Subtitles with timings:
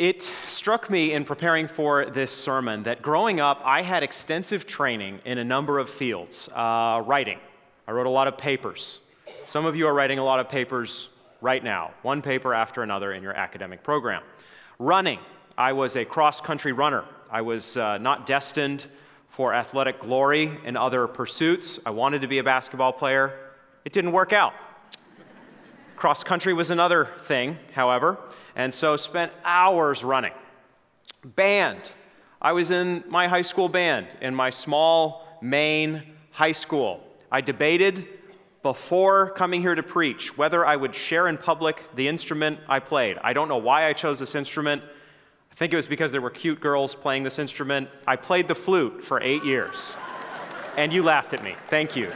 [0.00, 5.20] It struck me in preparing for this sermon that growing up, I had extensive training
[5.26, 6.48] in a number of fields.
[6.54, 7.38] Uh, writing,
[7.86, 9.00] I wrote a lot of papers.
[9.44, 11.10] Some of you are writing a lot of papers
[11.42, 14.22] right now, one paper after another in your academic program.
[14.78, 15.18] Running,
[15.58, 17.04] I was a cross country runner.
[17.30, 18.86] I was uh, not destined
[19.28, 21.78] for athletic glory in other pursuits.
[21.84, 23.38] I wanted to be a basketball player.
[23.84, 24.54] It didn't work out.
[26.00, 28.18] Cross country was another thing, however
[28.56, 30.32] and so spent hours running.
[31.24, 31.78] Band.
[32.40, 37.06] I was in my high school band in my small Maine high school.
[37.30, 38.08] I debated
[38.62, 43.18] before coming here to preach whether I would share in public the instrument I played.
[43.22, 44.82] I don't know why I chose this instrument.
[45.52, 47.90] I think it was because there were cute girls playing this instrument.
[48.06, 49.98] I played the flute for eight years.
[50.78, 51.56] and you laughed at me.
[51.66, 52.10] Thank you.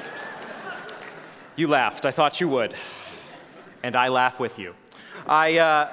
[1.56, 2.06] You laughed.
[2.06, 2.74] I thought you would.
[3.84, 4.74] And I laugh with you.
[5.26, 5.90] I, uh,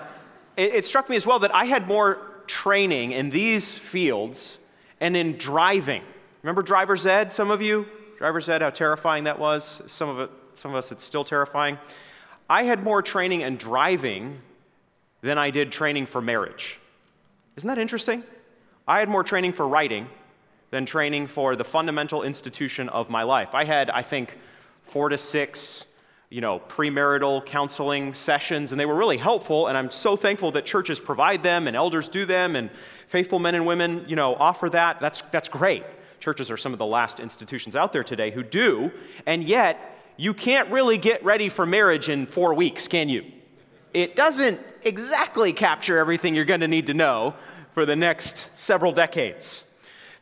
[0.55, 4.59] it, it struck me as well that I had more training in these fields
[5.01, 6.01] and in driving.
[6.41, 7.85] Remember driver's ed, some of you?
[8.17, 9.81] Driver's ed, how terrifying that was.
[9.87, 11.77] Some of, it, some of us, it's still terrifying.
[12.49, 14.39] I had more training in driving
[15.20, 16.79] than I did training for marriage.
[17.57, 18.23] Isn't that interesting?
[18.87, 20.07] I had more training for writing
[20.70, 23.53] than training for the fundamental institution of my life.
[23.53, 24.37] I had, I think,
[24.83, 25.87] four to six
[26.32, 29.68] you know, premarital counseling sessions, and they were really helpful.
[29.68, 32.71] And I'm so thankful that churches provide them and elders do them, and
[33.07, 35.01] faithful men and women, you know, offer that.
[35.01, 35.84] That's, that's great.
[36.21, 38.91] Churches are some of the last institutions out there today who do,
[39.26, 39.77] and yet
[40.15, 43.26] you can't really get ready for marriage in four weeks, can you?
[43.93, 47.35] It doesn't exactly capture everything you're going to need to know
[47.71, 49.70] for the next several decades.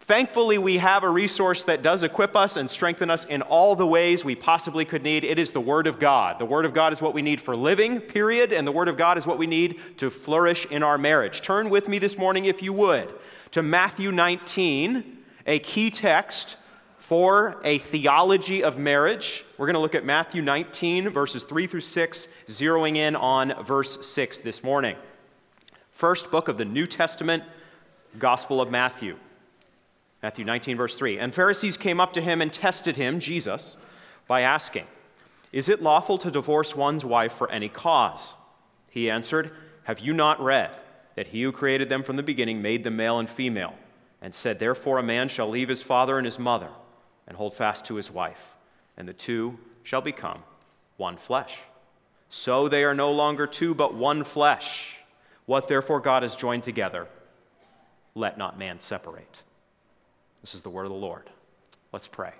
[0.10, 3.86] Thankfully, we have a resource that does equip us and strengthen us in all the
[3.86, 5.24] ways we possibly could need.
[5.24, 6.40] It is the Word of God.
[6.40, 8.98] The Word of God is what we need for living, period, and the Word of
[8.98, 11.44] God is what we need to flourish in our marriage.
[11.44, 13.08] Turn with me this morning, if you would,
[13.52, 16.58] to Matthew 19, a key text
[16.98, 19.46] for a theology of marriage.
[19.60, 24.08] We're going to look at Matthew 19, verses 3 through 6, zeroing in on verse
[24.08, 24.96] 6 this morning.
[25.92, 27.44] First book of the New Testament,
[28.18, 29.16] Gospel of Matthew.
[30.22, 31.18] Matthew 19, verse 3.
[31.18, 33.78] And Pharisees came up to him and tested him, Jesus,
[34.28, 34.86] by asking,
[35.52, 38.36] Is it lawful to divorce one's wife for any cause?
[38.90, 39.52] He answered,
[39.84, 40.72] Have you not read
[41.16, 43.76] that he who created them from the beginning made them male and female,
[44.22, 46.70] and said, Therefore a man shall leave his father and his mother
[47.28, 48.56] and hold fast to his wife,
[48.98, 50.40] and the two shall become
[50.98, 51.60] one flesh.
[52.30, 54.98] So they are no longer two, but one flesh.
[55.46, 57.08] What therefore God has joined together,
[58.16, 59.44] let not man separate.
[60.42, 61.30] This is the word of the Lord.
[61.92, 62.32] Let's pray.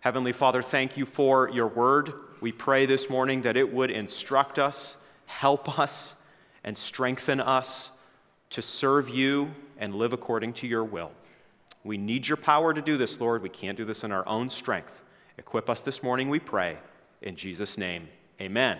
[0.00, 2.12] Heavenly Father, thank you for your word.
[2.40, 6.16] We pray this morning that it would instruct us, help us,
[6.64, 7.90] and strengthen us
[8.50, 11.12] to serve you and live according to your will.
[11.84, 13.42] We need your power to do this, Lord.
[13.42, 15.02] We can't do this in our own strength.
[15.38, 16.76] Equip us this morning, we pray.
[17.22, 18.08] In Jesus' name,
[18.40, 18.78] amen.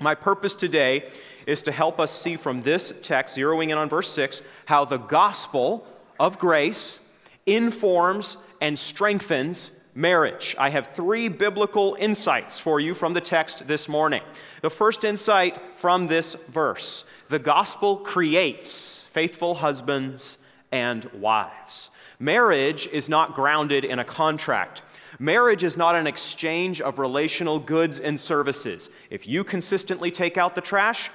[0.00, 1.04] My purpose today
[1.46, 4.96] is to help us see from this text, zeroing in on verse 6, how the
[4.96, 5.86] gospel
[6.18, 7.00] of grace
[7.48, 10.54] informs and strengthens marriage.
[10.58, 14.22] I have three biblical insights for you from the text this morning.
[14.62, 20.38] The first insight from this verse the gospel creates faithful husbands
[20.72, 21.90] and wives.
[22.18, 24.80] Marriage is not grounded in a contract.
[25.18, 28.88] Marriage is not an exchange of relational goods and services.
[29.10, 31.10] If you consistently take out the trash,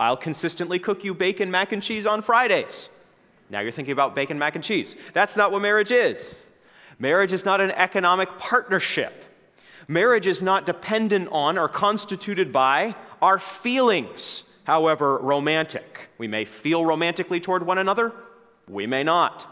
[0.00, 2.88] I'll consistently cook you bacon, mac, and cheese on Fridays.
[3.50, 4.96] Now you're thinking about bacon, mac, and cheese.
[5.12, 6.50] That's not what marriage is.
[6.98, 9.24] Marriage is not an economic partnership.
[9.88, 16.08] Marriage is not dependent on or constituted by our feelings, however romantic.
[16.18, 18.12] We may feel romantically toward one another,
[18.68, 19.46] we may not.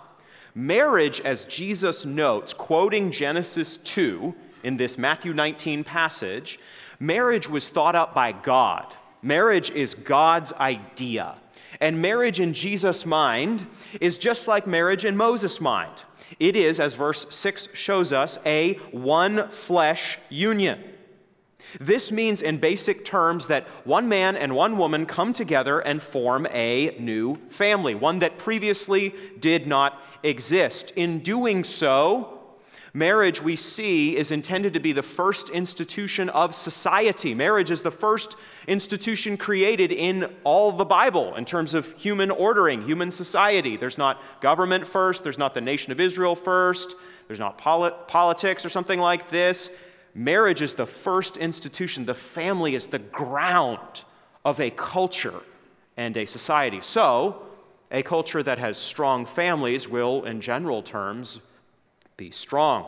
[0.54, 6.58] Marriage, as Jesus notes, quoting Genesis 2 in this Matthew 19 passage,
[7.00, 8.94] marriage was thought up by God.
[9.22, 11.36] Marriage is God's idea.
[11.82, 13.66] And marriage in Jesus' mind
[14.00, 16.04] is just like marriage in Moses' mind.
[16.38, 20.82] It is, as verse 6 shows us, a one flesh union.
[21.80, 26.46] This means, in basic terms, that one man and one woman come together and form
[26.52, 30.92] a new family, one that previously did not exist.
[30.94, 32.41] In doing so,
[32.94, 37.34] Marriage, we see, is intended to be the first institution of society.
[37.34, 38.36] Marriage is the first
[38.68, 43.78] institution created in all the Bible in terms of human ordering, human society.
[43.78, 46.94] There's not government first, there's not the nation of Israel first,
[47.28, 49.70] there's not polit- politics or something like this.
[50.14, 54.04] Marriage is the first institution, the family is the ground
[54.44, 55.40] of a culture
[55.96, 56.82] and a society.
[56.82, 57.46] So,
[57.94, 61.42] A culture that has strong families will, in general terms,
[62.16, 62.86] be strong.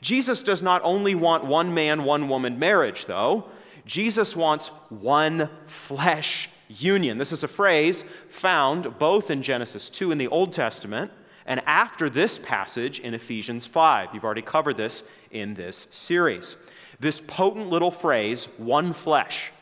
[0.00, 3.44] Jesus does not only want one man, one woman marriage, though.
[3.84, 7.18] Jesus wants one flesh union.
[7.18, 11.12] This is a phrase found both in Genesis 2 in the Old Testament
[11.46, 14.08] and after this passage in Ephesians 5.
[14.12, 16.56] You've already covered this in this series.
[16.98, 19.52] This potent little phrase, one flesh,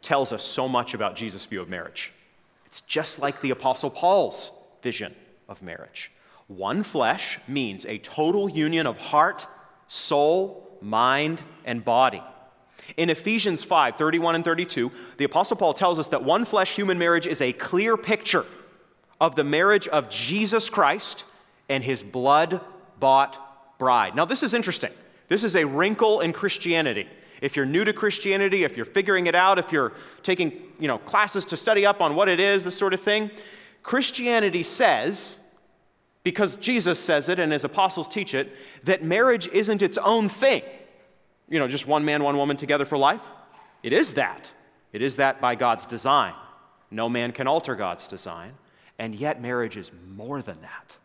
[0.00, 2.12] tells us so much about Jesus' view of marriage.
[2.66, 4.50] It's just like the Apostle Paul's
[4.82, 5.14] vision
[5.48, 6.10] of marriage.
[6.46, 9.46] One flesh means a total union of heart,
[9.88, 12.22] soul, mind, and body.
[12.96, 16.98] In Ephesians 5 31 and 32, the Apostle Paul tells us that one flesh human
[16.98, 18.44] marriage is a clear picture
[19.20, 21.24] of the marriage of Jesus Christ
[21.68, 22.60] and his blood
[23.00, 24.14] bought bride.
[24.14, 24.92] Now, this is interesting.
[25.28, 27.08] This is a wrinkle in Christianity.
[27.40, 29.92] If you're new to Christianity, if you're figuring it out, if you're
[30.22, 33.30] taking you know, classes to study up on what it is, this sort of thing,
[33.82, 35.38] Christianity says,
[36.24, 40.62] because Jesus says it and his apostles teach it, that marriage isn't its own thing
[41.48, 43.22] you know, just one man, one woman together for life?
[43.82, 44.52] It is that.
[44.92, 46.34] It is that by God's design.
[46.90, 48.54] No man can alter God's design.
[48.98, 50.96] And yet, marriage is more than that.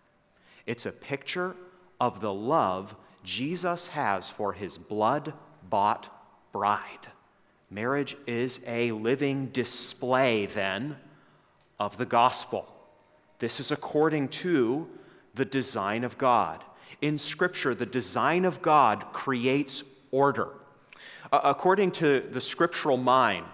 [0.65, 1.55] It's a picture
[1.99, 5.33] of the love Jesus has for his blood
[5.67, 6.09] bought
[6.51, 7.07] bride.
[7.69, 10.97] Marriage is a living display, then,
[11.79, 12.73] of the gospel.
[13.39, 14.87] This is according to
[15.39, 16.63] the design of God.
[17.01, 20.49] In Scripture, the design of God creates order.
[21.31, 23.47] According to the scriptural mind,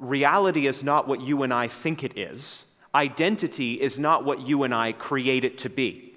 [0.00, 4.64] reality is not what you and I think it is, identity is not what you
[4.64, 6.14] and I create it to be.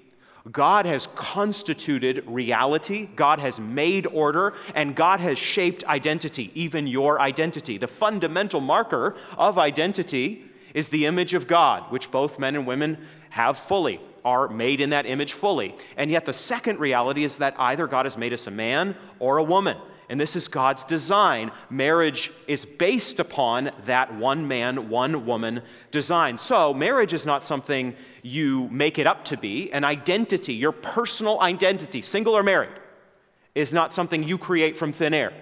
[0.50, 7.20] God has constituted reality, God has made order, and God has shaped identity, even your
[7.20, 7.78] identity.
[7.78, 12.98] The fundamental marker of identity is the image of God, which both men and women
[13.30, 15.72] have fully are made in that image fully.
[15.96, 19.38] And yet, the second reality is that either God has made us a man or
[19.38, 19.78] a woman.
[20.08, 21.52] And this is God's design.
[21.70, 25.62] Marriage is based upon that one man, one woman
[25.92, 26.38] design.
[26.38, 29.72] So, marriage is not something you make it up to be.
[29.72, 32.74] An identity, your personal identity, single or married,
[33.54, 35.32] is not something you create from thin air.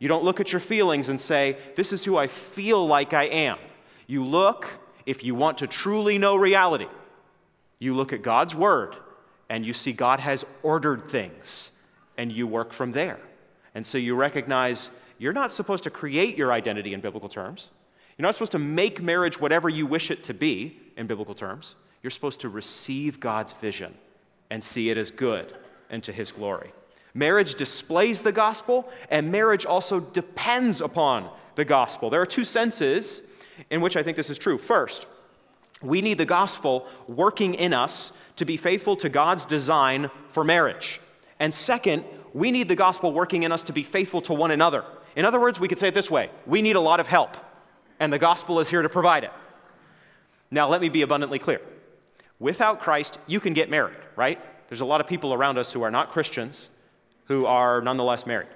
[0.00, 3.24] You don't look at your feelings and say, This is who I feel like I
[3.24, 3.58] am.
[4.08, 4.66] You look,
[5.06, 6.88] if you want to truly know reality,
[7.84, 8.96] you look at God's word
[9.48, 11.78] and you see God has ordered things
[12.16, 13.20] and you work from there.
[13.74, 17.68] And so you recognize you're not supposed to create your identity in biblical terms.
[18.16, 21.74] You're not supposed to make marriage whatever you wish it to be in biblical terms.
[22.02, 23.94] You're supposed to receive God's vision
[24.50, 25.52] and see it as good
[25.90, 26.72] and to his glory.
[27.12, 32.10] Marriage displays the gospel, and marriage also depends upon the gospel.
[32.10, 33.22] There are two senses
[33.70, 34.58] in which I think this is true.
[34.58, 35.06] First,
[35.84, 41.00] we need the gospel working in us to be faithful to God's design for marriage.
[41.38, 44.84] And second, we need the gospel working in us to be faithful to one another.
[45.16, 47.36] In other words, we could say it this way we need a lot of help,
[48.00, 49.32] and the gospel is here to provide it.
[50.50, 51.60] Now, let me be abundantly clear.
[52.38, 54.40] Without Christ, you can get married, right?
[54.68, 56.68] There's a lot of people around us who are not Christians
[57.26, 58.48] who are nonetheless married.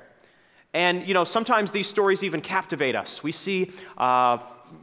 [0.75, 3.22] And, you know, sometimes these stories even captivate us.
[3.22, 4.38] We see uh,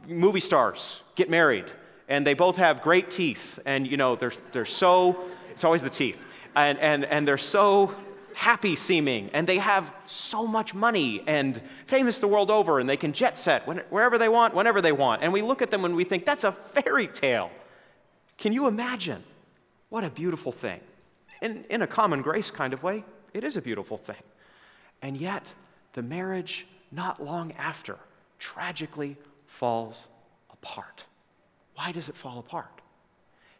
[0.08, 1.66] movie stars get married
[2.08, 5.90] and they both have great teeth, and you know, they're, they're so, it's always the
[5.90, 7.94] teeth, and, and, and they're so
[8.36, 12.96] happy seeming, and they have so much money and famous the world over, and they
[12.96, 15.22] can jet set when, wherever they want, whenever they want.
[15.22, 17.50] And we look at them and we think, that's a fairy tale.
[18.36, 19.22] Can you imagine?
[19.88, 20.80] What a beautiful thing.
[21.40, 24.22] In, in a common grace kind of way, it is a beautiful thing.
[25.00, 25.54] And yet,
[25.94, 27.96] the marriage, not long after,
[28.38, 30.08] tragically falls
[30.50, 31.06] apart.
[31.76, 32.80] Why does it fall apart?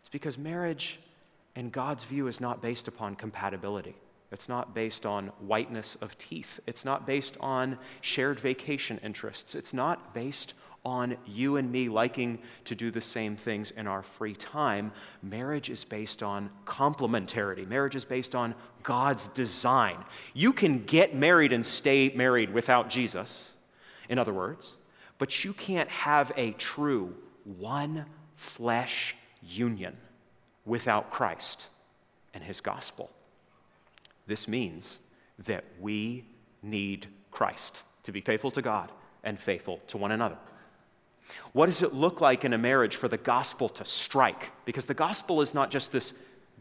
[0.00, 0.98] It's because marriage,
[1.54, 3.94] in God's view, is not based upon compatibility.
[4.32, 6.58] It's not based on whiteness of teeth.
[6.66, 9.54] It's not based on shared vacation interests.
[9.54, 10.54] It's not based
[10.84, 14.92] on you and me liking to do the same things in our free time.
[15.22, 17.68] Marriage is based on complementarity.
[17.68, 19.96] Marriage is based on God's design.
[20.32, 23.52] You can get married and stay married without Jesus,
[24.08, 24.76] in other words,
[25.18, 27.14] but you can't have a true
[27.46, 29.96] one flesh union
[30.64, 31.68] without Christ
[32.34, 33.10] and his gospel.
[34.26, 34.98] This means
[35.38, 36.24] that we
[36.62, 38.90] need Christ to be faithful to God
[39.22, 40.36] and faithful to one another.
[41.52, 44.52] What does it look like in a marriage for the gospel to strike?
[44.64, 46.12] Because the gospel is not just this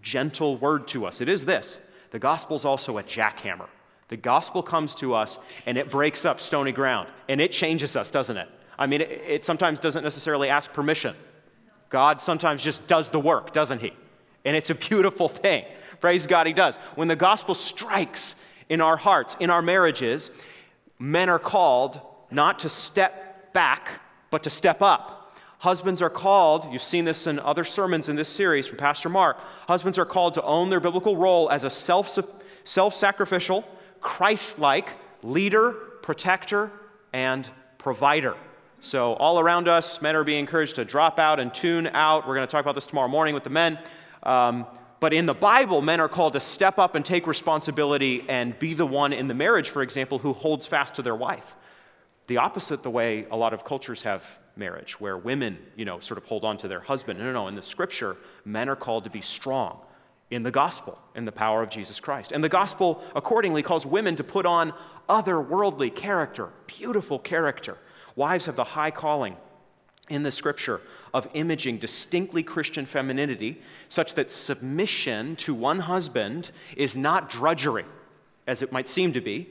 [0.01, 1.79] gentle word to us, it is this.
[2.11, 3.67] The gospel is also a jackhammer.
[4.07, 8.11] The gospel comes to us and it breaks up stony ground and it changes us,
[8.11, 8.49] doesn't it?
[8.77, 11.15] I mean, it, it sometimes doesn't necessarily ask permission.
[11.89, 13.93] God sometimes just does the work, doesn't He?
[14.43, 15.65] And it's a beautiful thing.
[16.01, 16.77] Praise God, He does.
[16.95, 20.31] When the gospel strikes in our hearts, in our marriages,
[20.99, 21.99] men are called
[22.31, 25.37] not to step back, but to step up.
[25.59, 29.39] Husbands are called, you've seen this in other sermons in this series from Pastor Mark,
[29.67, 33.67] husbands are called to own their biblical role as a self sacrificial,
[34.01, 34.89] Christ like
[35.23, 36.71] leader, protector,
[37.13, 38.35] and provider.
[38.85, 42.27] So, all around us, men are being encouraged to drop out and tune out.
[42.27, 43.79] We're going to talk about this tomorrow morning with the men.
[44.21, 44.67] Um,
[44.99, 48.75] but in the Bible, men are called to step up and take responsibility and be
[48.75, 51.55] the one in the marriage, for example, who holds fast to their wife.
[52.27, 54.23] The opposite, the way a lot of cultures have
[54.55, 57.17] marriage, where women, you know, sort of hold on to their husband.
[57.17, 57.47] No, no, no.
[57.47, 59.79] In the scripture, men are called to be strong
[60.29, 62.31] in the gospel, in the power of Jesus Christ.
[62.31, 64.73] And the gospel, accordingly, calls women to put on
[65.09, 67.79] otherworldly character, beautiful character.
[68.15, 69.35] Wives have the high calling
[70.09, 70.81] in the scripture
[71.13, 77.85] of imaging distinctly Christian femininity, such that submission to one husband is not drudgery,
[78.45, 79.49] as it might seem to be,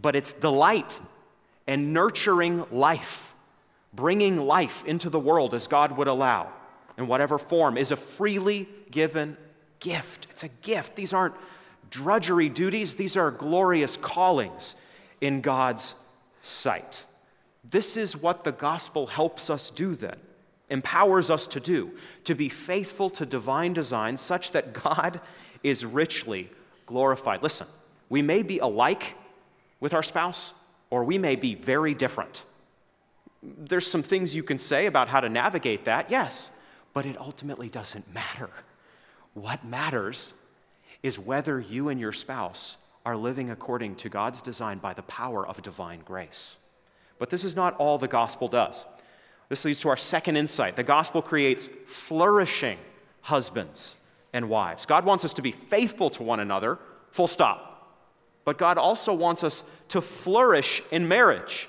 [0.00, 1.00] but it's delight
[1.66, 3.34] and nurturing life,
[3.92, 6.52] bringing life into the world as God would allow,
[6.96, 9.36] in whatever form, is a freely given
[9.80, 10.26] gift.
[10.30, 10.96] It's a gift.
[10.96, 11.34] These aren't
[11.90, 14.74] drudgery duties, these are glorious callings
[15.20, 15.94] in God's
[16.42, 17.04] sight.
[17.70, 20.16] This is what the gospel helps us do then
[20.70, 21.90] empowers us to do,
[22.24, 25.20] to be faithful to divine design such that God
[25.62, 26.50] is richly
[26.86, 27.42] glorified.
[27.42, 27.66] Listen,
[28.08, 29.16] we may be alike
[29.80, 30.52] with our spouse,
[30.90, 32.44] or we may be very different.
[33.42, 36.50] There's some things you can say about how to navigate that, yes,
[36.92, 38.50] but it ultimately doesn't matter.
[39.34, 40.34] What matters
[41.02, 45.46] is whether you and your spouse are living according to God's design by the power
[45.46, 46.56] of divine grace.
[47.18, 48.84] But this is not all the gospel does.
[49.48, 50.76] This leads to our second insight.
[50.76, 52.78] The gospel creates flourishing
[53.22, 53.96] husbands
[54.32, 54.86] and wives.
[54.86, 56.78] God wants us to be faithful to one another,
[57.10, 57.98] full stop.
[58.44, 61.68] But God also wants us to flourish in marriage.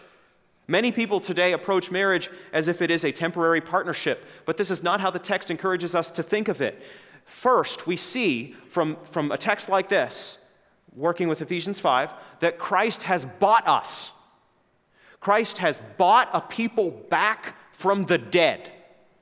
[0.68, 4.84] Many people today approach marriage as if it is a temporary partnership, but this is
[4.84, 6.82] not how the text encourages us to think of it.
[7.25, 10.38] First, we see from, from a text like this,
[10.96, 14.12] working with Ephesians 5, that Christ has bought us.
[15.20, 18.72] Christ has bought a people back from the dead,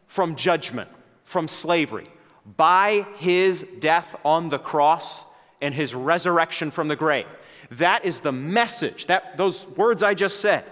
[0.06, 0.89] from judgment,
[1.24, 2.08] from slavery,
[2.56, 5.24] by his death on the cross
[5.62, 7.25] and his resurrection from the grave.
[7.72, 10.63] That is the message, that, those words I just said,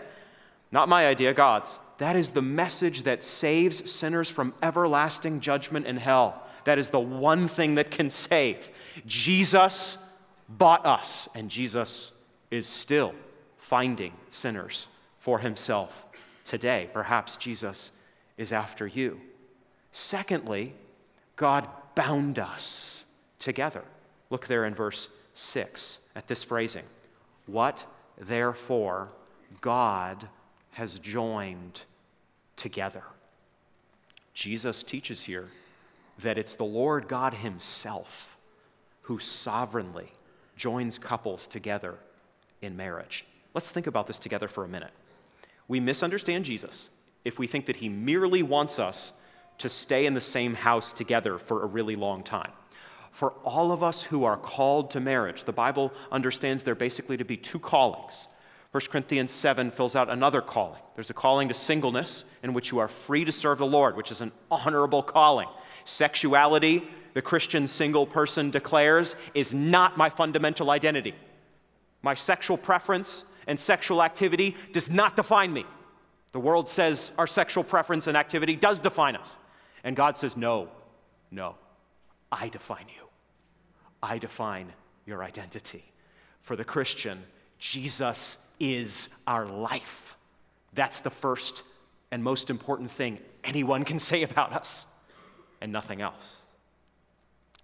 [0.72, 1.80] not my idea, God's.
[1.98, 6.42] That is the message that saves sinners from everlasting judgment in hell.
[6.66, 8.70] That is the one thing that can save.
[9.06, 9.98] Jesus
[10.50, 12.12] bought us, and Jesus
[12.52, 13.14] is still
[13.58, 14.88] finding sinners
[15.26, 16.06] for himself
[16.44, 16.88] today.
[16.94, 17.90] Perhaps Jesus
[18.38, 19.20] is after you.
[19.92, 20.76] Secondly,
[21.36, 23.06] God bound us
[23.40, 23.82] together.
[24.30, 26.84] Look there in verse 6 at this phrasing.
[27.48, 27.88] What
[28.20, 29.10] therefore
[29.62, 30.28] God
[30.74, 31.82] has joined
[32.56, 33.02] together.
[34.36, 35.48] Jesus teaches here
[36.20, 38.38] that it's the Lord God Himself
[39.02, 40.12] who sovereignly
[40.56, 41.96] joins couples together
[42.62, 43.26] in marriage.
[43.56, 44.92] Let's think about this together for a minute.
[45.68, 46.90] We misunderstand Jesus
[47.24, 49.14] if we think that he merely wants us
[49.58, 52.52] to stay in the same house together for a really long time.
[53.12, 57.24] For all of us who are called to marriage, the Bible understands there basically to
[57.24, 58.28] be two callings.
[58.72, 60.82] 1 Corinthians 7 fills out another calling.
[60.96, 64.12] There's a calling to singleness in which you are free to serve the Lord, which
[64.12, 65.48] is an honorable calling.
[65.86, 71.16] Sexuality, the Christian single person declares, is not my fundamental identity.
[72.02, 75.66] My sexual preference and sexual activity does not define me.
[76.32, 79.38] The world says our sexual preference and activity does define us.
[79.84, 80.70] And God says, no,
[81.32, 81.56] no,
[82.32, 83.08] I define you.
[84.02, 84.74] I define
[85.06, 85.84] your identity.
[86.42, 87.24] For the Christian,
[87.58, 90.16] Jesus is our life.
[90.74, 91.64] That's the first
[92.12, 94.94] and most important thing anyone can say about us,
[95.62, 96.42] and nothing else.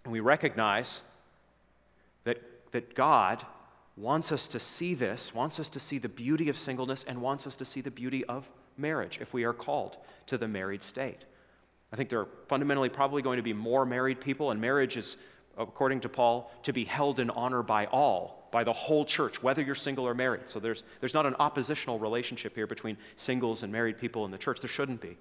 [0.03, 1.01] And we recognize
[2.23, 3.45] that, that God
[3.97, 7.45] wants us to see this, wants us to see the beauty of singleness, and wants
[7.45, 11.25] us to see the beauty of marriage if we are called to the married state.
[11.91, 15.17] I think there are fundamentally probably going to be more married people, and marriage is,
[15.57, 19.61] according to Paul, to be held in honor by all, by the whole church, whether
[19.61, 20.47] you're single or married.
[20.47, 24.37] So there's, there's not an oppositional relationship here between singles and married people in the
[24.37, 24.61] church.
[24.61, 25.17] There shouldn't be.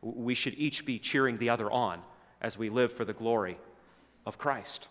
[0.00, 2.00] We should each be cheering the other on
[2.40, 3.58] as we live for the glory
[4.26, 4.88] of Christ.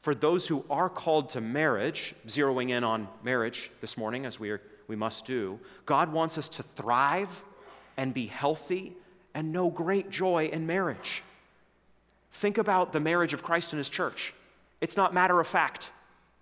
[0.00, 4.50] For those who are called to marriage, zeroing in on marriage this morning as we,
[4.50, 7.28] are, we must do, God wants us to thrive
[7.96, 8.94] and be healthy
[9.34, 11.22] and know great joy in marriage.
[12.32, 14.32] Think about the marriage of Christ and his church.
[14.80, 15.90] It's not matter of fact,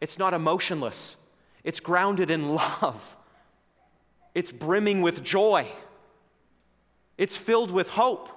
[0.00, 1.16] it's not emotionless,
[1.64, 3.16] it's grounded in love,
[4.34, 5.66] it's brimming with joy,
[7.16, 8.28] it's filled with hope.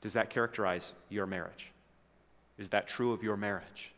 [0.00, 1.72] Does that characterize your marriage?
[2.56, 3.92] Is that true of your marriage?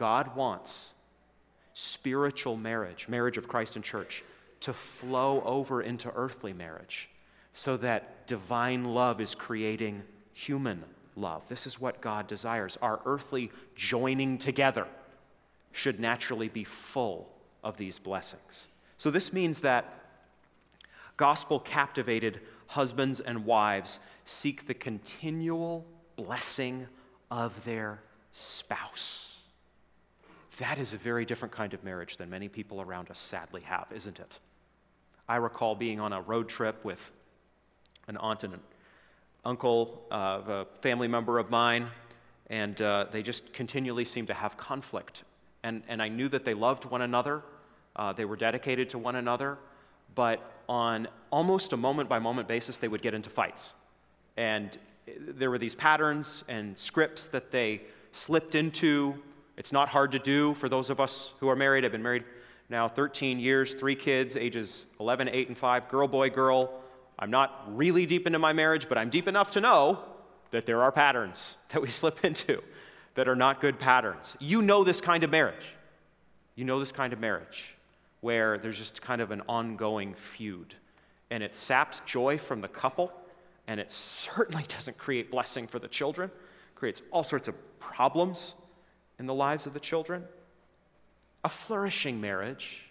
[0.00, 0.94] God wants
[1.74, 4.24] spiritual marriage, marriage of Christ and church,
[4.60, 7.10] to flow over into earthly marriage
[7.52, 10.02] so that divine love is creating
[10.32, 10.82] human
[11.16, 11.46] love.
[11.48, 12.78] This is what God desires.
[12.80, 14.86] Our earthly joining together
[15.72, 17.28] should naturally be full
[17.62, 18.68] of these blessings.
[18.96, 19.92] So, this means that
[21.18, 25.84] gospel captivated husbands and wives seek the continual
[26.16, 26.86] blessing
[27.30, 28.00] of their
[28.32, 29.29] spouse.
[30.60, 33.86] That is a very different kind of marriage than many people around us sadly have,
[33.94, 34.38] isn't it?
[35.26, 37.10] I recall being on a road trip with
[38.08, 38.60] an aunt and an
[39.42, 41.86] uncle of a family member of mine,
[42.50, 45.24] and uh, they just continually seemed to have conflict.
[45.62, 47.42] And, and I knew that they loved one another,
[47.96, 49.56] uh, they were dedicated to one another,
[50.14, 53.72] but on almost a moment by moment basis, they would get into fights.
[54.36, 54.76] And
[55.06, 57.80] there were these patterns and scripts that they
[58.12, 59.22] slipped into.
[59.60, 61.84] It's not hard to do for those of us who are married.
[61.84, 62.24] I've been married
[62.70, 66.80] now 13 years, three kids, ages 11, 8, and 5, girl, boy, girl.
[67.18, 69.98] I'm not really deep into my marriage, but I'm deep enough to know
[70.50, 72.62] that there are patterns that we slip into
[73.16, 74.34] that are not good patterns.
[74.40, 75.74] You know this kind of marriage.
[76.54, 77.74] You know this kind of marriage
[78.22, 80.74] where there's just kind of an ongoing feud.
[81.30, 83.12] And it saps joy from the couple,
[83.66, 86.30] and it certainly doesn't create blessing for the children.
[86.76, 88.54] Creates all sorts of problems
[89.20, 90.24] in the lives of the children.
[91.44, 92.86] A flourishing marriage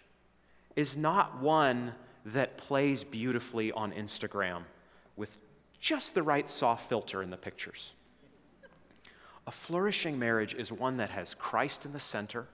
[0.76, 1.92] is not one
[2.24, 4.62] that plays beautifully on Instagram
[5.16, 5.36] with
[5.80, 7.90] just the right soft filter in the pictures.
[9.46, 12.46] A flourishing marriage is one that has Christ in the center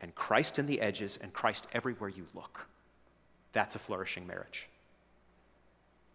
[0.00, 2.66] and Christ in the edges and Christ everywhere you look.
[3.52, 4.68] That's a flourishing marriage.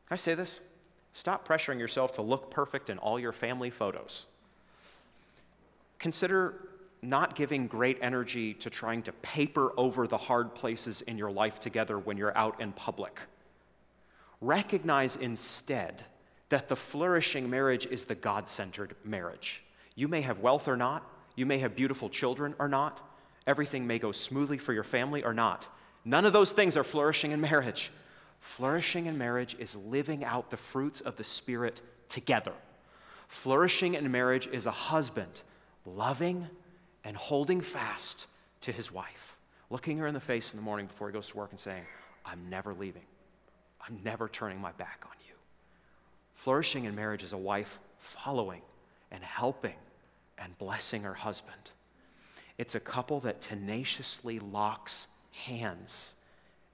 [0.08, 0.62] Can I say this?
[1.14, 4.26] Stop pressuring yourself to look perfect in all your family photos.
[6.00, 6.56] Consider
[7.02, 11.60] not giving great energy to trying to paper over the hard places in your life
[11.60, 13.20] together when you're out in public.
[14.40, 16.04] Recognize instead
[16.50, 19.64] that the flourishing marriage is the God centered marriage.
[19.96, 23.02] You may have wealth or not, you may have beautiful children or not,
[23.48, 25.68] everything may go smoothly for your family or not.
[26.06, 27.92] None of those things are flourishing in marriage.
[28.42, 32.54] Flourishing in marriage is living out the fruits of the Spirit together.
[33.28, 35.42] Flourishing in marriage is a husband
[35.86, 36.48] loving
[37.04, 38.28] and holding fast
[38.62, 39.36] to his wife,
[39.70, 41.84] looking her in the face in the morning before he goes to work and saying,
[42.26, 43.06] I'm never leaving.
[43.88, 45.34] I'm never turning my back on you.
[46.36, 48.62] Flourishing in marriage is a wife following
[49.12, 49.76] and helping
[50.38, 51.72] and blessing her husband.
[52.58, 56.16] It's a couple that tenaciously locks hands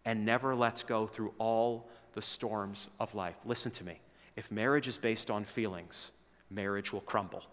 [0.05, 3.35] and never lets go through all the storms of life.
[3.45, 3.99] Listen to me.
[4.35, 6.11] If marriage is based on feelings,
[6.49, 7.43] marriage will crumble.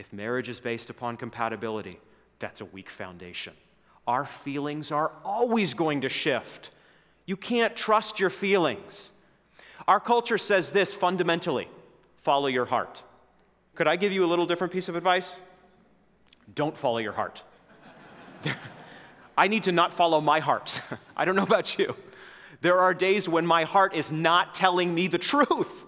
[0.00, 2.00] If marriage is based upon compatibility,
[2.38, 3.52] that's a weak foundation.
[4.06, 6.70] Our feelings are always going to shift.
[7.26, 9.12] You can't trust your feelings.
[9.86, 11.68] Our culture says this fundamentally
[12.16, 13.02] follow your heart.
[13.74, 15.36] Could I give you a little different piece of advice?
[16.54, 17.42] Don't follow your heart.
[19.36, 20.80] I need to not follow my heart.
[21.16, 21.94] I don't know about you.
[22.62, 25.84] There are days when my heart is not telling me the truth.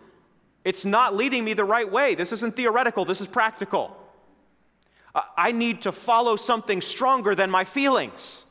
[0.66, 2.14] It's not leading me the right way.
[2.14, 3.96] This isn't theoretical, this is practical.
[5.14, 8.44] I need to follow something stronger than my feelings.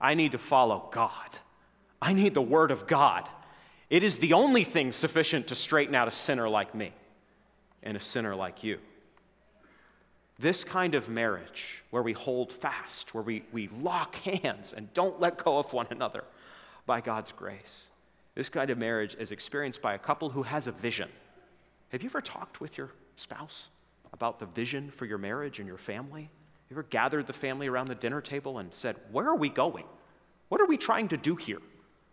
[0.00, 1.38] I need to follow God.
[2.00, 3.28] I need the Word of God.
[3.90, 6.92] It is the only thing sufficient to straighten out a sinner like me
[7.82, 8.78] and a sinner like you.
[10.38, 15.18] This kind of marriage, where we hold fast, where we, we lock hands and don't
[15.18, 16.22] let go of one another
[16.86, 17.90] by God's grace,
[18.36, 21.08] this kind of marriage is experienced by a couple who has a vision.
[21.88, 23.68] Have you ever talked with your spouse?
[24.12, 26.30] About the vision for your marriage and your family?
[26.68, 29.84] You ever gathered the family around the dinner table and said, Where are we going?
[30.48, 31.60] What are we trying to do here?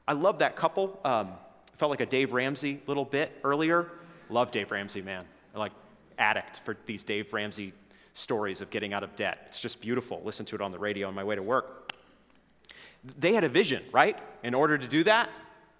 [0.07, 0.99] I love that couple.
[1.03, 1.31] Um,
[1.77, 3.91] felt like a Dave Ramsey little bit earlier.
[4.29, 5.23] Love Dave Ramsey, man.
[5.53, 5.71] Like
[6.17, 7.73] addict for these Dave Ramsey
[8.13, 9.43] stories of getting out of debt.
[9.47, 10.21] It's just beautiful.
[10.23, 11.93] Listen to it on the radio on my way to work.
[13.19, 14.17] They had a vision, right?
[14.43, 15.29] In order to do that,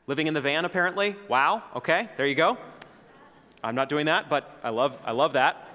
[0.06, 1.16] living in the van apparently.
[1.28, 2.58] Wow, okay, there you go.
[3.64, 5.68] I'm not doing that, but I love, I love that.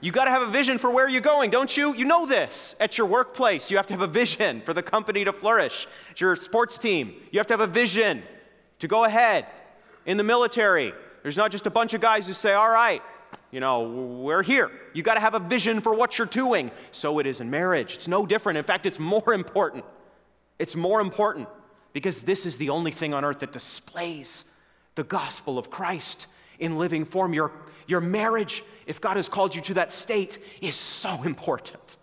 [0.00, 1.94] You got to have a vision for where you're going, don't you?
[1.94, 2.74] You know this.
[2.80, 5.86] At your workplace, you have to have a vision for the company to flourish.
[6.10, 8.22] At your sports team, you have to have a vision
[8.78, 9.46] to go ahead
[10.06, 13.02] In the military, there's not just a bunch of guys who say, All right,
[13.50, 14.70] you know, we're here.
[14.94, 16.70] You got to have a vision for what you're doing.
[16.92, 17.96] So it is in marriage.
[17.96, 18.58] It's no different.
[18.58, 19.84] In fact, it's more important.
[20.58, 21.48] It's more important
[21.92, 24.44] because this is the only thing on earth that displays
[24.94, 26.26] the gospel of Christ
[26.60, 27.34] in living form.
[27.34, 27.50] Your,
[27.86, 31.96] your marriage, if God has called you to that state, is so important.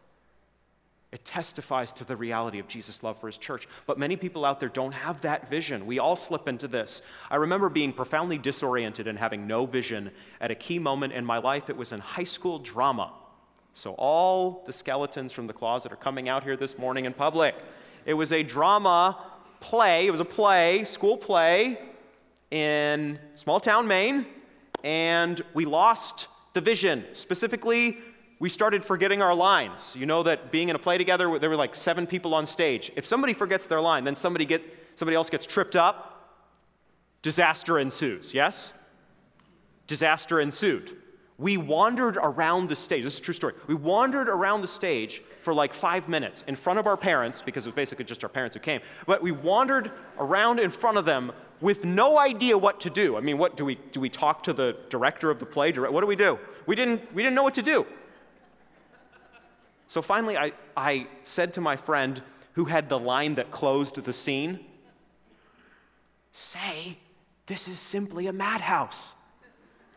[1.14, 3.66] It testifies to the reality of Jesus' love for his church.
[3.86, 5.86] But many people out there don't have that vision.
[5.86, 7.02] We all slip into this.
[7.32, 11.38] I remember being profoundly disoriented and having no vision at a key moment in my
[11.38, 11.70] life.
[11.70, 13.14] It was in high school drama.
[13.74, 17.56] So, all the skeletons from the closet are coming out here this morning in public.
[18.06, 19.18] It was a drama
[19.60, 21.80] play, it was a play, school play
[22.52, 24.26] in small town Maine,
[24.84, 27.06] and we lost the vision.
[27.14, 27.98] Specifically,
[28.40, 29.96] we started forgetting our lines.
[29.98, 32.92] You know that being in a play together, there were like seven people on stage.
[32.96, 34.62] If somebody forgets their line, then somebody, get,
[34.96, 36.14] somebody else gets tripped up,
[37.22, 38.74] disaster ensues, yes?
[39.88, 40.96] Disaster ensued.
[41.40, 43.04] We wandered around the stage.
[43.04, 43.54] This is a true story.
[43.68, 47.66] We wandered around the stage for like five minutes in front of our parents, because
[47.66, 48.82] it was basically just our parents who came.
[49.06, 53.18] But we wandered around in front of them with no idea what to do.
[53.18, 54.00] I mean, what do we do?
[54.00, 55.72] We talk to the director of the play.
[55.72, 56.40] What do we do?
[56.66, 57.14] We didn't.
[57.14, 57.86] We didn't know what to do.
[59.88, 62.22] So finally, I, I said to my friend
[62.54, 64.60] who had the line that closed the scene,
[66.32, 66.98] Say,
[67.48, 69.16] this is simply a madhouse.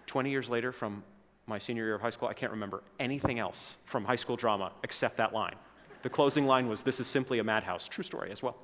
[0.06, 1.02] 20 years later, from
[1.46, 4.72] my senior year of high school, I can't remember anything else from high school drama
[4.82, 5.56] except that line.
[6.02, 7.88] The closing line was, This is simply a madhouse.
[7.88, 8.56] True story as well.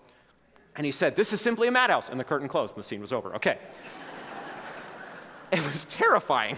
[0.77, 2.09] And he said, This is simply a madhouse.
[2.09, 3.35] And the curtain closed and the scene was over.
[3.37, 3.59] Okay.
[5.53, 6.57] it was terrifying.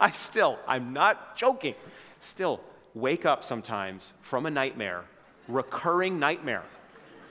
[0.00, 1.74] I still, I'm not joking,
[2.18, 2.60] still
[2.94, 5.04] wake up sometimes from a nightmare,
[5.48, 6.62] recurring nightmare,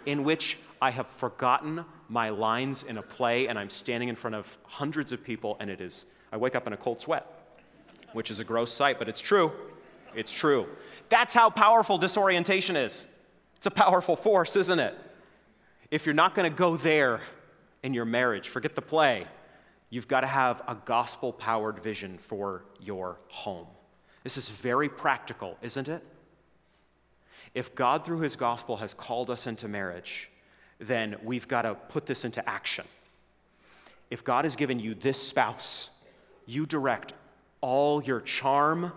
[0.05, 4.35] in which I have forgotten my lines in a play and I'm standing in front
[4.35, 7.25] of hundreds of people and it is, I wake up in a cold sweat,
[8.13, 9.51] which is a gross sight, but it's true.
[10.15, 10.67] It's true.
[11.09, 13.07] That's how powerful disorientation is.
[13.57, 14.95] It's a powerful force, isn't it?
[15.91, 17.19] If you're not going to go there
[17.83, 19.27] in your marriage, forget the play.
[19.89, 23.67] You've got to have a gospel powered vision for your home.
[24.23, 26.01] This is very practical, isn't it?
[27.53, 30.29] If God, through his gospel, has called us into marriage,
[30.79, 32.85] then we've got to put this into action.
[34.09, 35.89] If God has given you this spouse,
[36.45, 37.11] you direct
[37.59, 38.93] all your charm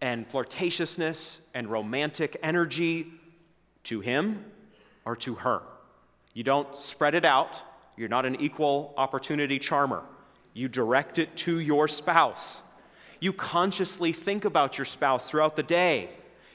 [0.00, 3.06] and flirtatiousness and romantic energy
[3.84, 4.44] to him
[5.04, 5.62] or to her.
[6.34, 7.62] You don't spread it out.
[7.96, 10.02] You're not an equal opportunity charmer.
[10.52, 12.60] You direct it to your spouse.
[13.20, 16.10] You consciously think about your spouse throughout the day.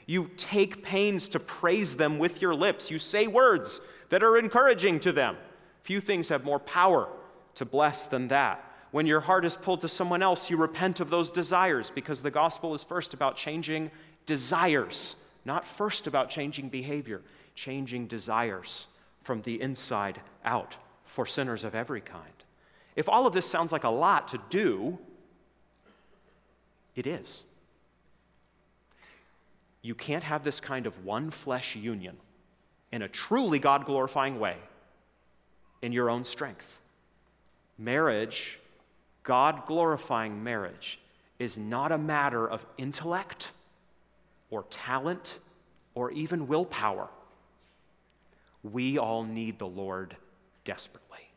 [0.06, 2.90] You take pains to praise them with your lips.
[2.90, 5.36] You say words that are encouraging to them.
[5.82, 7.08] Few things have more power
[7.54, 8.62] to bless than that.
[8.90, 12.30] When your heart is pulled to someone else, you repent of those desires because the
[12.30, 13.90] gospel is first about changing
[14.26, 17.22] desires, not first about changing behavior,
[17.54, 18.88] changing desires
[19.30, 22.32] from the inside out for sinners of every kind.
[22.96, 24.98] If all of this sounds like a lot to do,
[26.96, 27.44] it is.
[29.82, 32.16] You can't have this kind of one flesh union
[32.90, 34.56] in a truly God glorifying way
[35.80, 36.80] in your own strength.
[37.78, 38.58] Marriage,
[39.22, 40.98] God glorifying marriage,
[41.38, 43.52] is not a matter of intellect
[44.50, 45.38] or talent
[45.94, 47.08] or even willpower.
[48.62, 50.16] We all need the Lord
[50.64, 51.32] desperately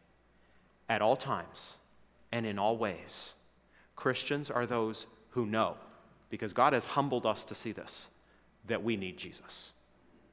[0.90, 1.78] at all times
[2.32, 3.34] and in all ways.
[3.96, 5.78] Christians are those who know,
[6.30, 8.08] because God has humbled us to see this,
[8.68, 9.72] that we need Jesus.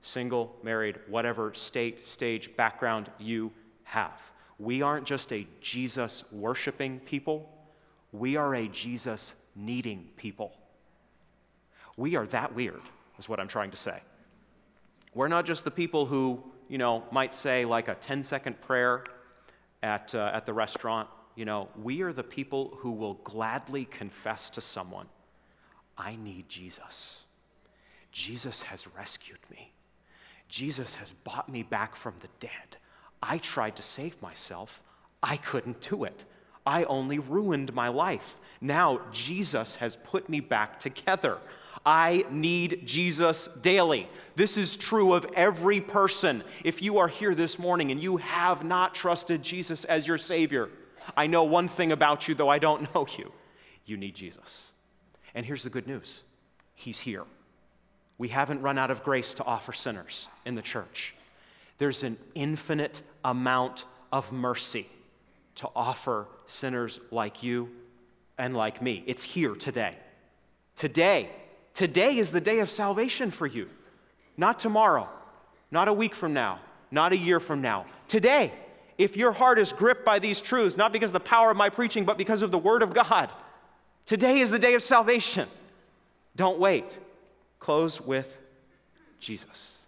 [0.02, 3.52] Single, married, whatever state, stage, background you
[3.84, 4.30] have.
[4.58, 7.48] We aren't just a Jesus worshiping people,
[8.12, 10.52] we are a Jesus needing people.
[11.96, 12.80] We are that weird,
[13.18, 14.00] is what I'm trying to say.
[15.14, 19.04] We're not just the people who, you know, might say like a 10 second prayer
[19.82, 21.08] at, uh, at the restaurant
[21.40, 25.06] you know, we are the people who will gladly confess to someone,
[25.96, 27.22] I need Jesus.
[28.12, 29.72] Jesus has rescued me.
[30.48, 32.76] Jesus has bought me back from the dead.
[33.22, 34.82] I tried to save myself.
[35.22, 36.24] I couldn't do it.
[36.66, 38.40] I only ruined my life.
[38.60, 41.38] Now Jesus has put me back together.
[41.84, 44.08] I need Jesus daily.
[44.36, 46.42] This is true of every person.
[46.62, 50.68] If you are here this morning and you have not trusted Jesus as your Savior,
[51.16, 53.32] I know one thing about you, though I don't know you.
[53.86, 54.70] You need Jesus.
[55.34, 56.22] And here's the good news
[56.74, 57.24] He's here.
[58.18, 61.14] We haven't run out of grace to offer sinners in the church.
[61.78, 64.86] There's an infinite amount of mercy
[65.56, 67.70] to offer sinners like you
[68.36, 69.02] and like me.
[69.06, 69.94] It's here today.
[70.76, 71.30] Today.
[71.80, 73.66] Today is the day of salvation for you.
[74.36, 75.08] Not tomorrow,
[75.70, 76.58] not a week from now,
[76.90, 77.86] not a year from now.
[78.06, 78.52] Today,
[78.98, 81.70] if your heart is gripped by these truths, not because of the power of my
[81.70, 83.30] preaching, but because of the Word of God,
[84.04, 85.48] today is the day of salvation.
[86.36, 86.98] Don't wait.
[87.60, 88.38] Close with
[89.18, 89.78] Jesus.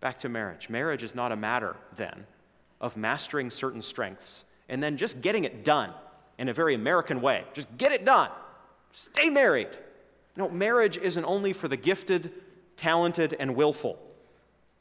[0.00, 0.68] Back to marriage.
[0.68, 2.26] Marriage is not a matter, then,
[2.82, 5.88] of mastering certain strengths and then just getting it done
[6.36, 7.44] in a very American way.
[7.54, 8.28] Just get it done.
[8.92, 9.70] Stay married.
[10.36, 12.32] No, marriage isn't only for the gifted,
[12.76, 13.98] talented, and willful.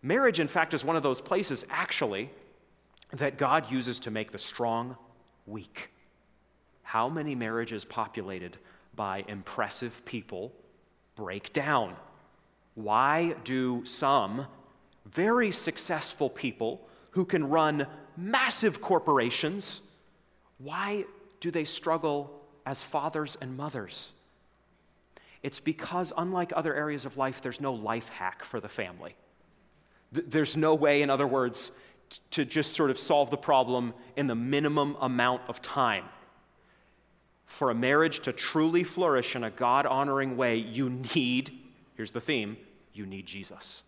[0.01, 2.29] Marriage, in fact, is one of those places, actually,
[3.11, 4.97] that God uses to make the strong
[5.45, 5.89] weak.
[6.81, 8.57] How many marriages populated
[8.95, 10.51] by impressive people
[11.15, 11.95] break down?
[12.75, 14.47] Why do some
[15.05, 17.87] very successful people who can run
[18.17, 19.81] massive corporations,
[20.57, 21.05] why
[21.39, 24.11] do they struggle as fathers and mothers?
[25.43, 29.15] It's because, unlike other areas of life, there's no life hack for the family.
[30.11, 31.71] There's no way, in other words,
[32.31, 36.05] to just sort of solve the problem in the minimum amount of time.
[37.45, 41.51] For a marriage to truly flourish in a God honoring way, you need,
[41.95, 42.57] here's the theme,
[42.93, 43.83] you need Jesus.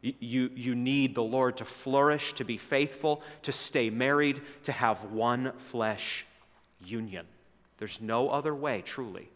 [0.00, 5.12] You, you need the Lord to flourish, to be faithful, to stay married, to have
[5.12, 6.24] one flesh
[6.80, 7.26] union.
[7.78, 9.28] There's no other way, truly,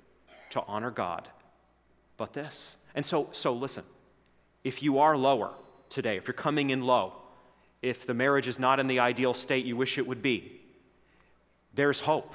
[0.51, 1.29] to honor God
[2.17, 2.77] but this.
[2.95, 3.85] And so, so listen,
[4.65, 5.53] if you are lower
[5.91, 7.13] today, if you're coming in low,
[7.83, 10.61] if the marriage is not in the ideal state you wish it would be,
[11.75, 12.35] there's hope.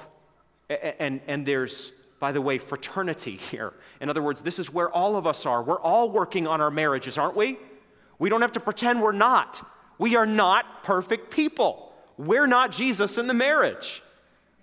[0.70, 3.74] And, and there's, by the way, fraternity here.
[4.00, 5.62] In other words, this is where all of us are.
[5.62, 7.58] We're all working on our marriages, aren't we?
[8.18, 9.60] We don't have to pretend we're not.
[9.98, 11.92] We are not perfect people.
[12.16, 14.02] We're not Jesus in the marriage.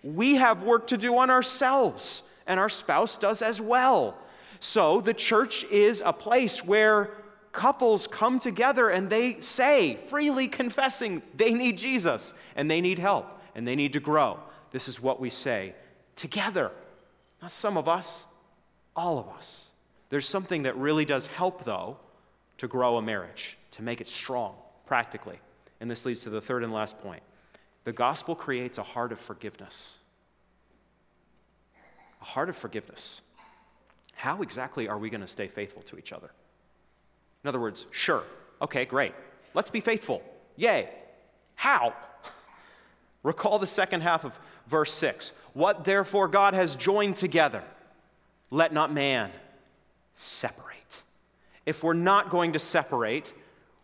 [0.02, 4.18] We have work to do on ourselves, and our spouse does as well.
[4.60, 7.12] So the church is a place where
[7.52, 13.42] couples come together and they say, freely confessing, they need Jesus and they need help
[13.56, 14.40] and they need to grow.
[14.72, 15.76] This is what we say
[16.16, 16.72] together.
[17.42, 18.26] Not some of us,
[18.96, 19.66] all of us.
[20.10, 21.98] There's something that really does help, though,
[22.58, 24.56] to grow a marriage, to make it strong
[24.88, 25.40] practically.
[25.80, 27.22] And this leads to the third and last point.
[27.84, 30.00] The gospel creates a heart of forgiveness.
[32.22, 33.22] A heart of forgiveness.
[34.16, 36.30] How exactly are we going to stay faithful to each other?
[37.44, 38.24] In other words, sure,
[38.62, 39.14] okay, great.
[39.54, 40.22] Let's be faithful.
[40.58, 40.90] Yay.
[41.56, 41.94] How?
[43.24, 45.32] Recall the second half of verse 6.
[45.54, 47.64] What therefore God has joined together,
[48.52, 49.32] let not man
[50.16, 50.70] separate
[51.70, 53.32] if we're not going to separate,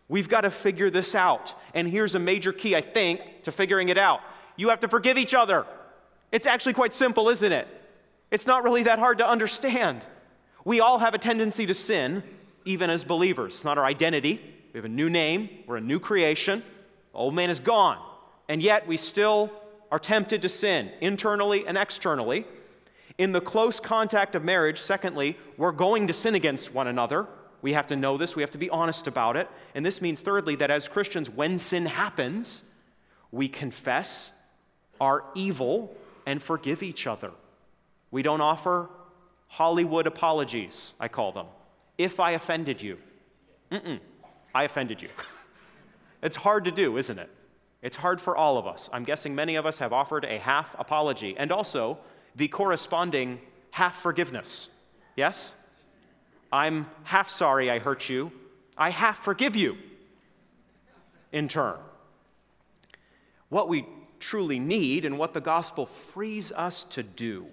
[0.08, 1.54] we've got to figure this out.
[1.72, 4.20] And here's a major key, I think, to figuring it out
[4.58, 5.66] you have to forgive each other.
[6.32, 7.68] It's actually quite simple, isn't it?
[8.30, 10.04] It's not really that hard to understand.
[10.64, 12.22] We all have a tendency to sin,
[12.64, 13.54] even as believers.
[13.54, 14.40] It's not our identity.
[14.72, 16.62] We have a new name, we're a new creation.
[17.12, 17.98] The old man is gone.
[18.48, 19.50] And yet we still
[19.90, 22.44] are tempted to sin, internally and externally.
[23.16, 27.26] In the close contact of marriage, secondly, we're going to sin against one another.
[27.62, 29.48] We have to know this, we have to be honest about it.
[29.74, 32.64] And this means, thirdly, that as Christians, when sin happens,
[33.32, 34.30] we confess
[35.00, 37.30] our evil and forgive each other.
[38.10, 38.88] We don't offer
[39.48, 41.46] Hollywood apologies, I call them.
[41.98, 42.98] If I offended you,
[43.70, 44.00] Mm-mm,
[44.54, 45.08] I offended you.
[46.22, 47.30] it's hard to do, isn't it?
[47.82, 48.88] It's hard for all of us.
[48.92, 51.98] I'm guessing many of us have offered a half apology and also
[52.34, 53.40] the corresponding
[53.70, 54.70] half forgiveness.
[55.14, 55.52] Yes?
[56.52, 58.32] I'm half sorry I hurt you.
[58.76, 59.76] I half forgive you
[61.32, 61.76] in turn.
[63.48, 63.86] What we
[64.18, 67.46] truly need and what the gospel frees us to do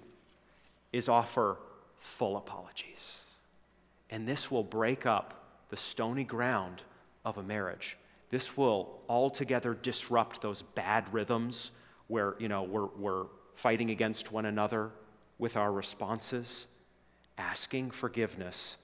[0.94, 1.56] is offer
[1.98, 3.20] full apologies.
[4.10, 6.82] And this will break up the stony ground
[7.24, 7.96] of a marriage.
[8.30, 11.72] This will altogether disrupt those bad rhythms
[12.06, 13.24] where, you know, we're, we're
[13.56, 14.92] fighting against one another
[15.36, 16.68] with our responses.
[17.38, 18.76] Asking forgiveness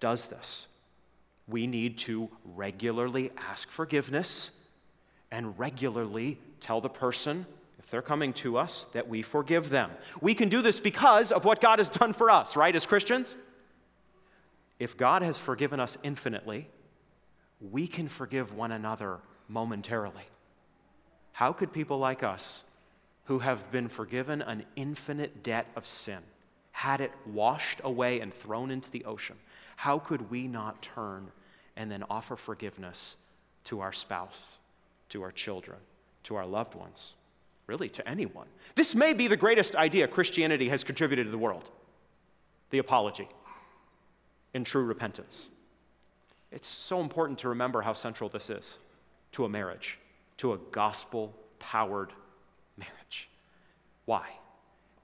[0.00, 0.66] does this.
[1.46, 4.52] We need to regularly ask forgiveness
[5.30, 7.44] and regularly tell the person,
[7.92, 9.90] they're coming to us, that we forgive them.
[10.20, 13.36] We can do this because of what God has done for us, right, as Christians?
[14.78, 16.68] If God has forgiven us infinitely,
[17.70, 20.24] we can forgive one another momentarily.
[21.32, 22.64] How could people like us,
[23.26, 26.20] who have been forgiven an infinite debt of sin,
[26.72, 29.36] had it washed away and thrown into the ocean,
[29.76, 31.30] how could we not turn
[31.76, 33.16] and then offer forgiveness
[33.64, 34.56] to our spouse,
[35.10, 35.78] to our children,
[36.24, 37.16] to our loved ones?
[37.66, 38.46] Really to anyone.
[38.74, 41.70] This may be the greatest idea Christianity has contributed to the world
[42.70, 43.28] the apology
[44.54, 45.50] in true repentance.
[46.50, 48.78] It's so important to remember how central this is
[49.32, 49.98] to a marriage,
[50.38, 52.12] to a gospel powered
[52.76, 53.28] marriage.
[54.06, 54.26] Why?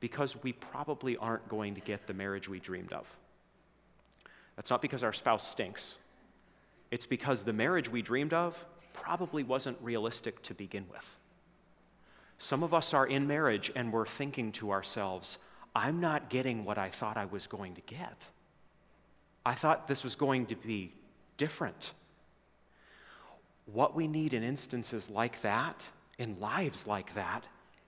[0.00, 3.06] Because we probably aren't going to get the marriage we dreamed of.
[4.56, 5.98] That's not because our spouse stinks.
[6.90, 11.16] It's because the marriage we dreamed of probably wasn't realistic to begin with.
[12.38, 15.38] Some of us are in marriage and we're thinking to ourselves,
[15.74, 18.26] I'm not getting what I thought I was going to get.
[19.44, 20.92] I thought this was going to be
[21.36, 21.92] different.
[23.66, 25.84] What we need in instances like that,
[26.18, 27.44] in lives like that,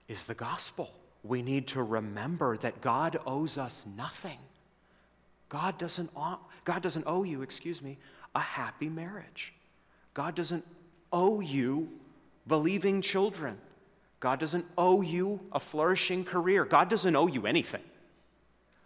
[0.07, 0.91] is the gospel.
[1.23, 4.39] We need to remember that God owes us nothing.
[5.49, 7.97] God doesn't, owe, God doesn't owe you, excuse me,
[8.33, 9.53] a happy marriage.
[10.13, 10.65] God doesn't
[11.11, 11.89] owe you
[12.47, 13.57] believing children.
[14.21, 16.63] God doesn't owe you a flourishing career.
[16.63, 17.81] God doesn't owe you anything.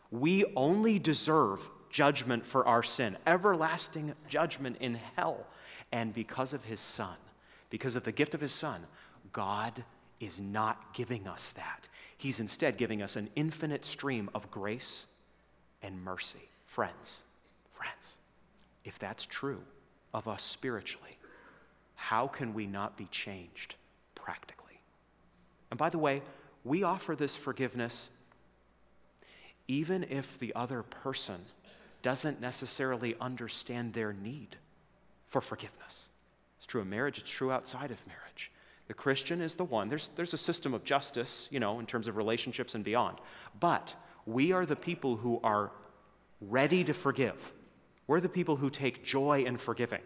[0.09, 5.45] We only deserve judgment for our sin, everlasting judgment in hell.
[5.91, 7.17] And because of his son,
[7.69, 8.81] because of the gift of his son,
[9.33, 9.83] God
[10.21, 11.89] is not giving us that.
[12.17, 15.05] He's instead giving us an infinite stream of grace
[15.83, 16.47] and mercy.
[16.65, 17.23] Friends,
[17.73, 18.15] friends,
[18.85, 19.61] if that's true
[20.13, 21.17] of us spiritually,
[21.95, 23.75] how can we not be changed
[24.15, 24.54] practically?
[25.69, 26.21] And by the way,
[26.63, 28.09] we offer this forgiveness
[29.67, 31.37] even if the other person
[32.01, 34.57] doesn't necessarily understand their need
[35.27, 36.09] for forgiveness.
[36.57, 38.51] It's true in marriage, it's true outside of marriage.
[38.87, 42.07] The Christian is the one, there's, there's a system of justice, you know, in terms
[42.07, 43.17] of relationships and beyond.
[43.59, 45.71] But we are the people who are
[46.39, 47.53] ready to forgive.
[48.05, 50.01] We're the people who take joy in forgiving.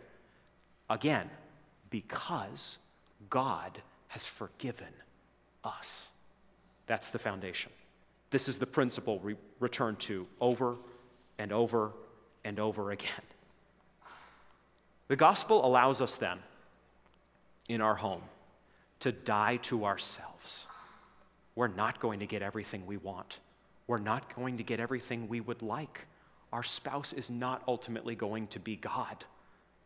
[0.89, 1.29] Again,
[1.89, 2.77] because
[3.29, 4.87] God has forgiven
[5.69, 6.09] us.
[6.87, 7.71] That's the foundation.
[8.31, 10.75] This is the principle we return to over
[11.37, 11.91] and over
[12.43, 13.09] and over again.
[15.07, 16.37] The gospel allows us then,
[17.67, 18.21] in our home,
[18.99, 20.67] to die to ourselves.
[21.55, 23.39] We're not going to get everything we want.
[23.87, 26.05] We're not going to get everything we would like.
[26.53, 29.25] Our spouse is not ultimately going to be God.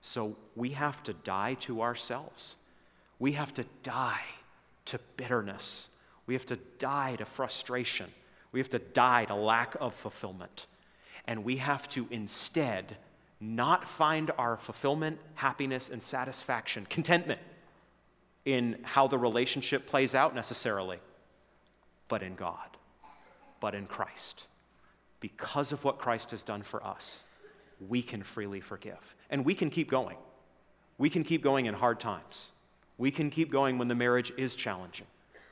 [0.02, 2.56] So we have to die to ourselves.
[3.20, 4.24] We have to die
[4.86, 5.88] to bitterness.
[6.26, 8.12] We have to die to frustration.
[8.52, 10.68] We have to die to lack of fulfillment.
[11.26, 12.98] And we have to instead
[13.40, 17.42] not find our fulfillment, happiness, and satisfaction, contentment
[18.46, 21.00] in how the relationship plays out necessarily,
[22.08, 22.78] but in God,
[23.60, 24.46] but in Christ.
[25.20, 27.24] Because of what Christ has done for us,
[27.88, 29.16] we can freely forgive.
[29.30, 30.18] And we can keep going.
[30.98, 32.50] We can keep going in hard times.
[32.98, 35.08] We can keep going when the marriage is challenging.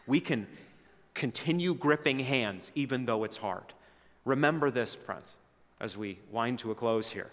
[0.08, 0.48] We can
[1.14, 3.74] continue gripping hands even though it's hard.
[4.26, 5.36] Remember this, friends,
[5.80, 7.32] as we wind to a close here.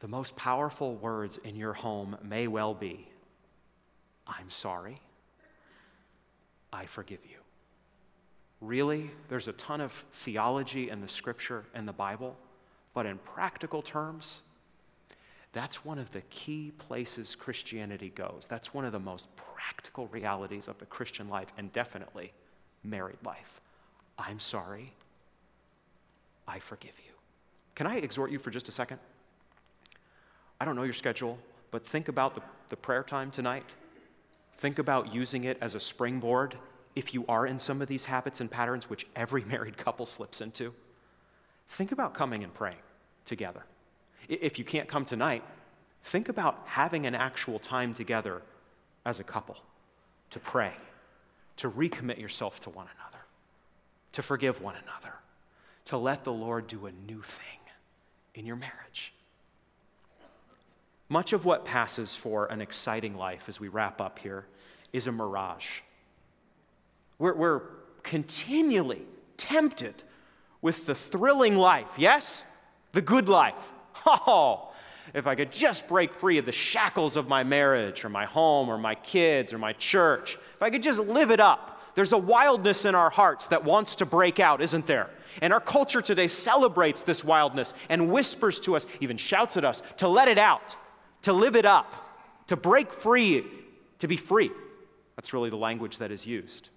[0.00, 3.08] The most powerful words in your home may well be
[4.26, 5.00] I'm sorry,
[6.72, 7.36] I forgive you.
[8.60, 12.36] Really, there's a ton of theology in the scripture and the Bible,
[12.94, 14.40] but in practical terms,
[15.54, 18.46] that's one of the key places Christianity goes.
[18.48, 22.32] That's one of the most practical realities of the Christian life and definitely
[22.82, 23.60] married life.
[24.18, 24.92] I'm sorry.
[26.46, 27.12] I forgive you.
[27.76, 28.98] Can I exhort you for just a second?
[30.60, 31.38] I don't know your schedule,
[31.70, 33.64] but think about the, the prayer time tonight.
[34.58, 36.56] Think about using it as a springboard
[36.96, 40.40] if you are in some of these habits and patterns, which every married couple slips
[40.40, 40.74] into.
[41.68, 42.76] Think about coming and praying
[43.24, 43.64] together.
[44.28, 45.42] If you can't come tonight,
[46.02, 48.42] think about having an actual time together
[49.04, 49.56] as a couple
[50.30, 50.72] to pray,
[51.58, 53.24] to recommit yourself to one another,
[54.12, 55.14] to forgive one another,
[55.86, 57.58] to let the Lord do a new thing
[58.34, 59.12] in your marriage.
[61.08, 64.46] Much of what passes for an exciting life as we wrap up here
[64.92, 65.80] is a mirage.
[67.18, 67.62] We're, we're
[68.02, 69.02] continually
[69.36, 69.94] tempted
[70.62, 72.44] with the thrilling life, yes?
[72.92, 73.72] The good life.
[74.06, 74.72] Oh,
[75.12, 78.68] if I could just break free of the shackles of my marriage or my home
[78.68, 81.70] or my kids or my church, if I could just live it up.
[81.94, 85.08] There's a wildness in our hearts that wants to break out, isn't there?
[85.40, 89.82] And our culture today celebrates this wildness and whispers to us, even shouts at us,
[89.98, 90.76] to let it out,
[91.22, 91.94] to live it up,
[92.48, 93.44] to break free,
[94.00, 94.50] to be free.
[95.16, 96.68] That's really the language that is used.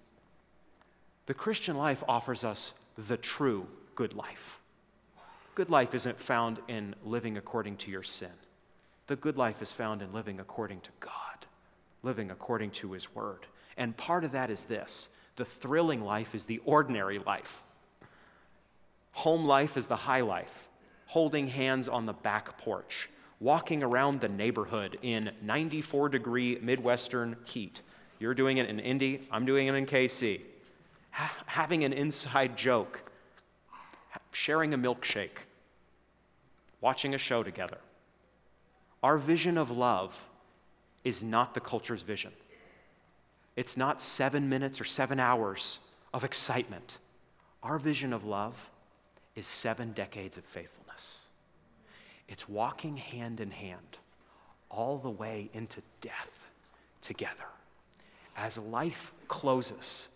[1.26, 4.57] The Christian life offers us the true good life.
[5.58, 8.30] Good life isn't found in living according to your sin.
[9.08, 11.46] The good life is found in living according to God,
[12.04, 13.44] living according to His Word.
[13.76, 17.64] And part of that is this the thrilling life is the ordinary life.
[19.14, 20.68] Home life is the high life,
[21.06, 27.82] holding hands on the back porch, walking around the neighborhood in 94 degree Midwestern heat.
[28.20, 30.44] You're doing it in Indy, I'm doing it in KC.
[31.10, 33.10] Ha- having an inside joke,
[34.30, 35.47] sharing a milkshake,
[36.80, 37.78] watching a show together.
[39.02, 40.28] Our vision of love
[41.04, 42.32] is not the culture's vision.
[43.56, 45.78] It's not seven minutes or seven hours
[46.12, 46.98] of excitement.
[47.62, 48.70] Our vision of love
[49.34, 51.20] is seven decades of faithfulness.
[52.28, 53.98] It's walking hand in hand
[54.70, 56.46] all the way into death
[57.02, 57.46] together.
[58.36, 60.08] As life closes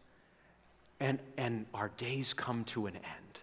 [1.00, 3.40] and, and our days come to an end,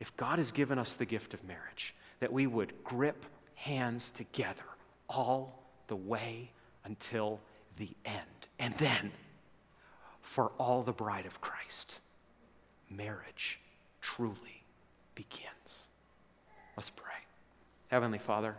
[0.00, 4.64] if God has given us the gift of marriage, that we would grip hands together
[5.08, 6.50] all the way
[6.84, 7.40] until
[7.78, 8.48] the end.
[8.58, 9.12] And then,
[10.20, 12.00] for all the bride of Christ,
[12.90, 13.60] marriage
[14.00, 14.62] truly
[15.14, 15.84] begins.
[16.76, 17.12] Let's pray.
[17.88, 18.54] Heavenly Father,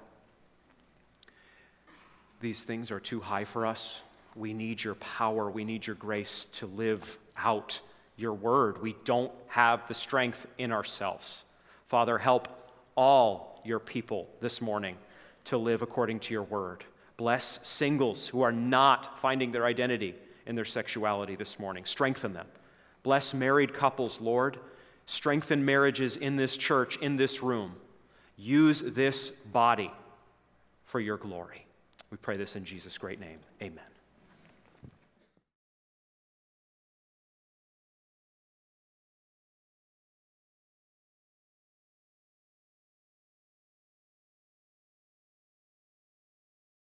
[2.39, 4.01] these things are too high for us.
[4.35, 5.49] We need your power.
[5.49, 7.79] We need your grace to live out
[8.15, 8.81] your word.
[8.81, 11.43] We don't have the strength in ourselves.
[11.87, 12.47] Father, help
[12.97, 14.97] all your people this morning
[15.45, 16.83] to live according to your word.
[17.15, 21.85] Bless singles who are not finding their identity in their sexuality this morning.
[21.85, 22.47] Strengthen them.
[23.03, 24.57] Bless married couples, Lord.
[25.05, 27.75] Strengthen marriages in this church, in this room.
[28.35, 29.91] Use this body
[30.83, 31.65] for your glory.
[32.11, 33.39] We pray this in Jesus' great name.
[33.61, 33.96] Amen.